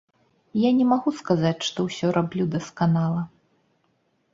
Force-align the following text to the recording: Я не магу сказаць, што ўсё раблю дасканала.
Я 0.61 0.71
не 0.77 0.87
магу 0.93 1.13
сказаць, 1.19 1.61
што 1.69 1.87
ўсё 1.91 2.07
раблю 2.19 2.51
дасканала. 2.59 3.23